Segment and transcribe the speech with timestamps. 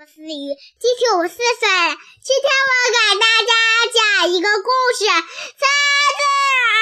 [0.00, 1.92] 我是鱼，今天我四岁了。
[2.24, 3.52] 今天我给大家
[3.92, 6.24] 讲一个故事：三只
[6.64, 6.72] 儿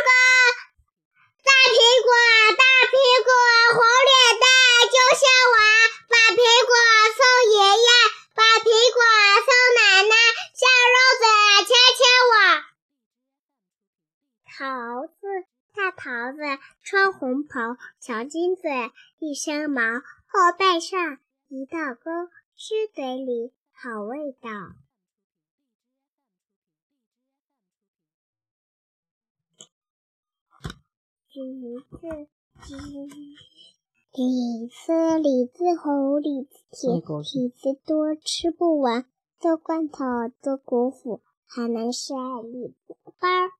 [0.00, 0.08] 歌，
[1.44, 2.08] 大苹果，
[2.56, 3.36] 大苹果，
[3.76, 4.48] 红脸蛋，
[4.88, 5.60] 就像我。
[6.08, 6.72] 把苹果
[7.12, 7.20] 送
[7.52, 7.88] 爷爷，
[8.32, 9.04] 把苹果
[9.44, 10.16] 送奶奶，
[10.56, 11.22] 小肉嘴
[11.68, 12.00] 牵牵
[12.32, 12.32] 我。
[14.56, 15.20] 桃子，
[15.76, 16.40] 大桃子，
[16.82, 19.82] 穿红袍，小金嘴，一身毛，
[20.32, 21.18] 后背上
[21.50, 22.08] 一道沟。
[22.56, 24.48] 吃嘴里好味道。
[31.28, 31.40] 橘
[31.90, 32.28] 子，
[34.12, 37.02] 李子，李子红，李子甜，
[37.34, 39.04] 李子多吃不完，
[39.40, 40.04] 做罐头，
[40.40, 42.14] 做果脯，还能晒
[42.44, 43.50] 李子干。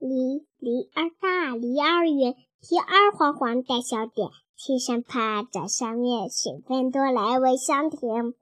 [0.00, 2.36] 梨，梨儿大，梨儿圆。
[2.64, 8.34] 皮儿黄黄带小点，天上趴，在上面，水分多来味香甜。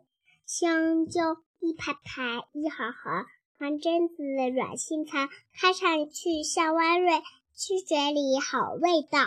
[0.45, 3.25] 香蕉一排排，一行行，
[3.59, 7.23] 黄榛子软心肠，看上去像弯蕊，
[7.55, 9.21] 吃嘴里好味道。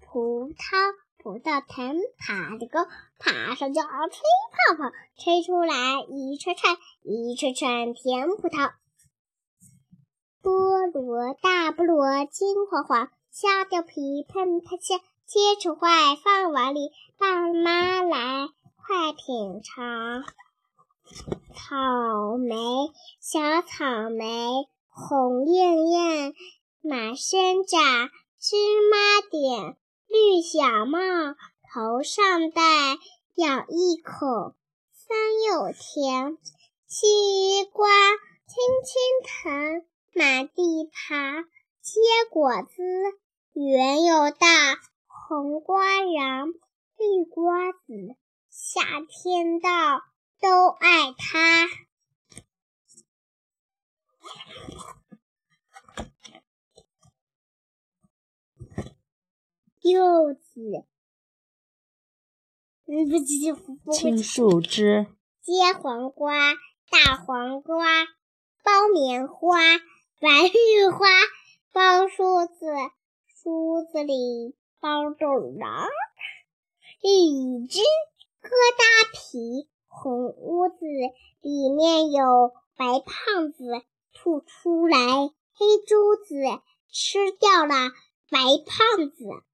[0.00, 2.84] 葡萄，葡萄藤爬得高，
[3.20, 3.88] 爬上就吹
[4.50, 8.72] 泡泡，吹出来一串串，一串串甜葡萄。
[10.44, 15.88] 菠萝大菠萝金黄黄，削掉皮喷喷香，切成块
[16.22, 20.22] 放碗里，爸妈来快品尝。
[21.54, 22.54] 草莓
[23.20, 26.34] 小草莓红艳艳，
[26.82, 28.56] 满身长芝
[28.90, 30.98] 麻点，绿小帽
[31.72, 32.60] 头上戴，
[33.36, 34.54] 咬一口
[34.92, 36.36] 酸又甜。
[36.86, 39.50] 西瓜青青
[39.82, 39.93] 藤。
[40.16, 41.42] 满地爬，
[41.80, 42.82] 结果子
[43.52, 44.46] 圆又大，
[45.06, 46.46] 红瓜瓤，
[46.96, 48.16] 绿瓜子，
[48.48, 50.02] 夏天到
[50.40, 51.68] 都爱它。
[59.82, 60.86] 柚子，
[62.86, 63.08] 嗯，
[63.54, 65.08] 不不青树枝，
[65.42, 66.54] 结黄瓜，
[66.88, 68.04] 大黄瓜，
[68.62, 69.58] 包棉花。
[70.24, 71.06] 白玉花
[71.74, 72.64] 包梳子，
[73.26, 75.90] 梳子里包着瓤。
[77.02, 77.80] 荔枝
[78.40, 80.76] 疙瘩皮，红屋子
[81.42, 83.66] 里面有白胖子，
[84.14, 86.34] 吐出来黑珠子，
[86.90, 87.74] 吃掉了
[88.30, 89.44] 白胖子。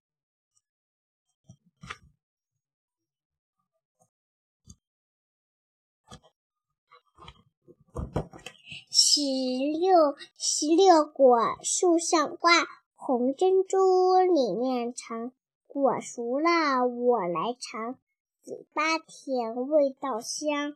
[8.92, 12.50] 石榴，石榴果树上挂，
[12.96, 15.30] 红珍珠里面藏。
[15.68, 18.00] 果熟了我来尝，
[18.42, 20.72] 嘴巴甜，味道香。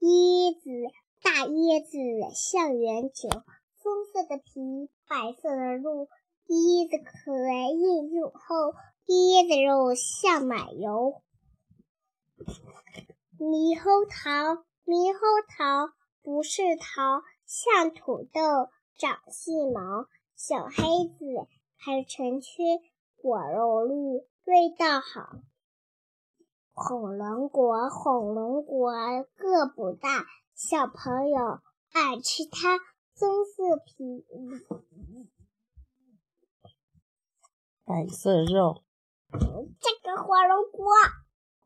[0.00, 0.68] 椰子，
[1.22, 1.96] 大椰子
[2.34, 6.08] 像圆球，棕色的皮，白色的肉，
[6.48, 7.32] 椰子壳
[7.72, 8.74] 硬又厚，
[9.06, 11.22] 椰子肉像奶油。
[13.38, 17.22] 猕猴桃，猕猴桃不是桃。
[17.46, 21.24] 像土豆，长细毛，小黑子
[21.78, 22.80] 排成圈，
[23.16, 23.94] 果肉绿，
[24.44, 25.40] 味道好。
[26.72, 28.92] 火龙果，火龙果
[29.36, 31.60] 个不大，小朋友
[31.92, 32.78] 爱吃它，
[33.14, 34.26] 棕色皮，
[37.84, 38.82] 白色肉。
[39.30, 40.86] 这个火龙果，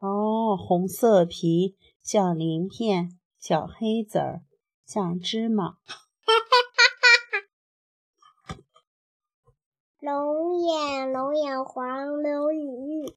[0.01, 4.43] 哦，红色皮，小鳞片，小黑籽儿。
[4.89, 5.77] 像芝麻，
[10.01, 13.15] 龙眼龙眼黄柳雨，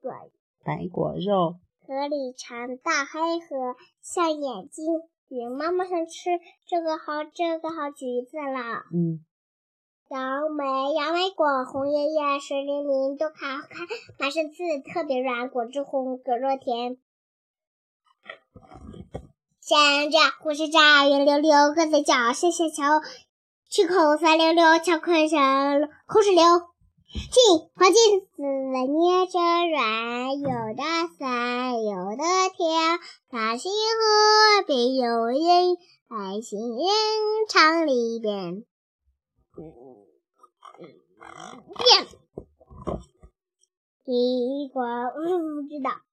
[0.00, 0.30] 白
[0.64, 4.86] 白果肉，河里长大黑河像眼睛，
[5.28, 8.86] 云妈妈想吃这个好这个好橘子了。
[8.90, 9.22] 嗯，
[10.08, 10.64] 杨梅
[10.94, 13.84] 杨梅果红艳艳，水灵灵，都开开，
[14.18, 16.96] 满身刺，特别软，果汁红，果肉甜。
[19.70, 23.00] 山楂、火车站，圆溜溜，鸽子叫，小小桥，
[23.68, 26.42] 去口酸溜溜，巧克声，口水流。
[27.30, 29.38] 金黄金丝捏着
[29.70, 30.82] 软，有的
[31.16, 32.24] 酸，有的
[32.56, 32.98] 甜。
[33.30, 35.76] 大星河边有人，
[36.08, 36.88] 爱心人
[37.48, 38.64] 唱里边。
[41.76, 42.08] 变，
[44.04, 44.80] 一个
[45.14, 46.09] 不知道。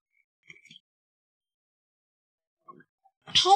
[3.27, 3.51] 嘿，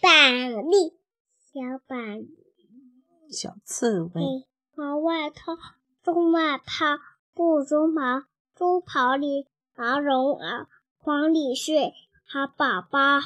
[0.00, 0.98] 板栗，
[1.38, 5.56] 小板栗，小刺猬，毛外套，
[6.02, 6.98] 棕外套，
[7.34, 8.24] 不绒毛。
[8.54, 10.66] 猪跑里，毛绒袄，
[10.96, 11.92] 黄里睡，
[12.24, 13.20] 好宝宝。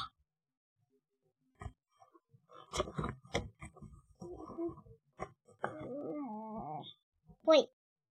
[7.44, 7.70] 会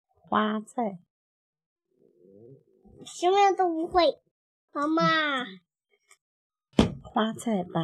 [0.07, 0.99] 花菜，
[3.05, 4.19] 什么都不会。
[4.73, 5.45] 妈妈，
[7.15, 7.81] 花菜白，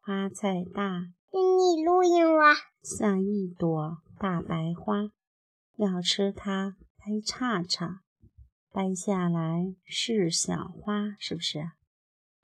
[0.00, 1.06] 花菜大。
[1.30, 2.56] 你录音了。
[2.82, 5.12] 像一朵大白花，
[5.76, 8.00] 要吃它掰叉叉。
[8.72, 11.70] 掰下来是小花，是不是？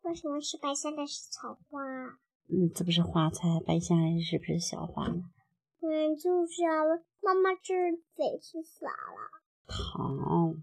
[0.02, 1.82] 为什么是掰下来是小花？
[2.50, 5.24] 嗯，这不是花菜，掰下来是不是小花呢？
[5.80, 7.02] 嗯，就是啊。
[7.20, 7.74] 妈妈，这
[8.14, 9.42] 嘴是啥了？
[9.66, 10.62] 糖。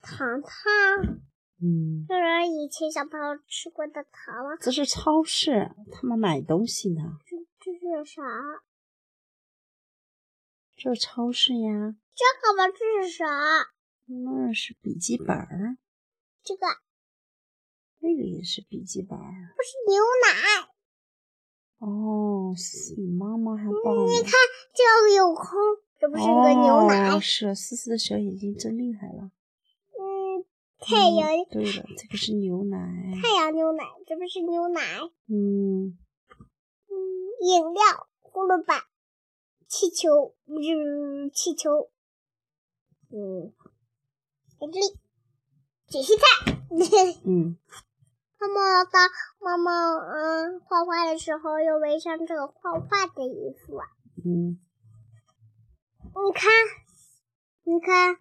[0.00, 1.20] 糖糖。
[1.60, 2.06] 嗯。
[2.08, 4.56] 这是以前小朋友吃过的糖吗？
[4.60, 7.18] 这是超市，他们买东西呢。
[7.26, 8.22] 这这是啥？
[10.76, 11.96] 这超市呀。
[12.14, 13.24] 这个吧，这是啥？
[14.06, 15.76] 那是笔记本儿，
[16.42, 16.66] 这个，
[17.98, 19.52] 那个也是笔记本儿。
[19.54, 20.68] 不是牛奶。
[21.78, 22.54] 哦，
[22.96, 24.32] 你妈妈还抱你看
[24.74, 25.46] 这个有空，
[26.00, 27.20] 这不是个牛奶？
[27.20, 29.30] 是思思的小眼睛真厉害了。
[30.78, 31.28] 嗯，太阳。
[31.50, 32.78] 对了，这个是牛奶。
[33.22, 34.80] 太阳牛奶，这不是牛奶。
[35.28, 35.98] 嗯。
[36.88, 36.94] 嗯，
[37.42, 38.82] 饮料，呼噜板，
[39.66, 41.90] 气球，嗯，气球。
[43.10, 43.52] 嗯。
[44.60, 44.80] 这里，
[45.88, 46.22] 捡西菜。
[47.24, 47.56] 嗯，
[48.38, 49.08] 妈妈当
[49.40, 53.86] 妈妈嗯画画的时候，又围上这个画画的衣服啊。
[54.24, 54.58] 嗯，
[56.02, 56.50] 你看，
[57.62, 58.18] 你看，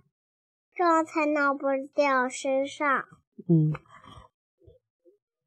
[0.77, 1.65] 这样才能不
[1.95, 3.05] 掉身上。
[3.49, 3.73] 嗯，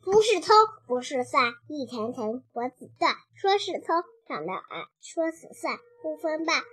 [0.03, 0.57] 不是葱，
[0.89, 3.15] 不是蒜，一层层脖子断。
[3.37, 6.65] 说是葱，长得矮；说是蒜，不分半。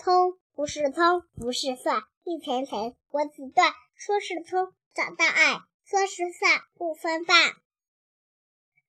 [0.00, 2.02] 葱不是葱，不是蒜。
[2.24, 7.52] 一层层脖子断，说是葱长得矮，说是蒜不分瓣。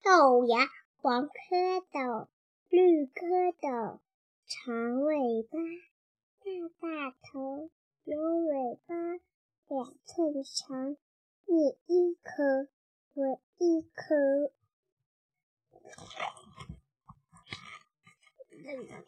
[0.02, 2.28] 豆芽黄蝌蚪，
[2.70, 4.00] 绿蝌蚪，
[4.48, 5.60] 长尾巴，
[6.40, 7.70] 大大头，
[8.04, 8.96] 有尾巴，
[9.68, 10.98] 两寸长。
[11.46, 12.68] 你一颗，
[13.14, 14.16] 我一颗。
[18.50, 19.06] 嗯，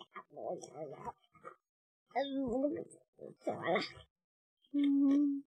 [3.39, 3.79] 讲完了。
[4.73, 5.43] 嗯，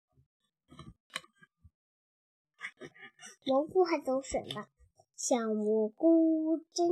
[3.45, 4.67] 蘑菇还走神呢。
[5.15, 6.89] 小蘑菇真，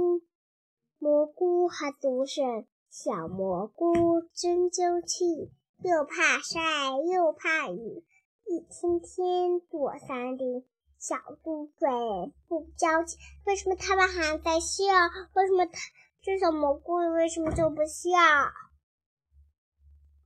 [0.98, 2.68] 蘑菇还走神。
[2.88, 6.60] 小蘑菇真娇气，又怕晒
[7.12, 8.04] 又怕雨，
[8.46, 10.66] 一天天躲山里。
[10.96, 11.86] 小猪嘴
[12.48, 14.84] 不娇气，为什么他们还在笑？
[15.34, 15.72] 为什么他
[16.22, 18.16] 这小蘑菇为什么就不笑？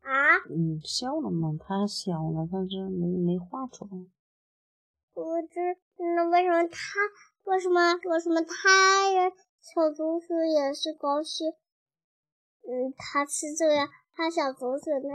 [0.02, 1.58] 啊，嗯，笑了吗？
[1.58, 3.90] 他笑了，但是没没画出来。
[5.14, 5.60] 我这
[6.14, 6.78] 那为什么他
[7.42, 9.30] 为什么为什么他
[9.60, 11.50] 小竹鼠也是高兴？
[12.62, 13.74] 嗯，他吃这个，
[14.18, 15.14] 他小竹鼠呢？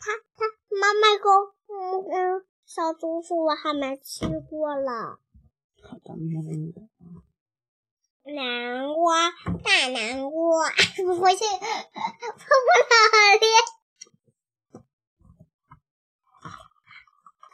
[0.00, 0.42] 他他
[0.74, 1.30] 妈妈狗，
[1.68, 5.20] 嗯嗯，小竹鼠我还没吃过了。
[5.80, 6.88] 好的，没问题。
[8.24, 9.30] 南瓜，
[9.62, 12.90] 大南瓜，不是，碰不了
[13.38, 13.46] 脸。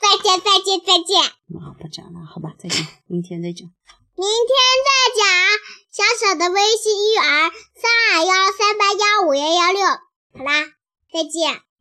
[0.00, 1.20] 再见，再见，再见。
[1.22, 3.68] 啊，不讲了，好吧，再见，明天再讲。
[4.14, 4.56] 明天
[4.88, 5.22] 再讲。
[5.92, 10.11] 小小的微信育儿三二幺三八幺五幺幺六。
[10.34, 10.52] 好啦，
[11.12, 11.71] 再见。